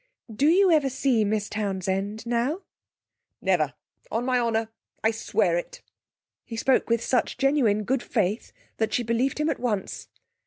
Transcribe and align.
Do 0.35 0.47
you 0.47 0.71
ever 0.71 0.89
see 0.89 1.23
Miss 1.23 1.47
Townsend 1.47 2.25
now?' 2.25 2.63
'Never, 3.39 3.75
on 4.09 4.25
my 4.25 4.39
honour! 4.39 4.69
I 5.03 5.11
swear 5.11 5.57
it.' 5.59 5.83
He 6.43 6.55
spoke 6.57 6.89
with 6.89 7.03
such 7.03 7.37
genuine 7.37 7.83
good 7.83 8.01
faith 8.01 8.51
that 8.77 8.95
she 8.95 9.03
believed 9.03 9.39
him 9.39 9.47
at 9.51 9.59
once. 9.59 10.07